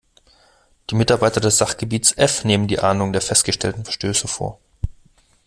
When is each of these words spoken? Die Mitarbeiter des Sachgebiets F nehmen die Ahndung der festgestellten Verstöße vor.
Die 0.89 0.95
Mitarbeiter 0.95 1.39
des 1.39 1.59
Sachgebiets 1.59 2.17
F 2.17 2.43
nehmen 2.43 2.67
die 2.67 2.79
Ahndung 2.79 3.13
der 3.13 3.21
festgestellten 3.21 3.83
Verstöße 3.83 4.27
vor. 4.27 4.59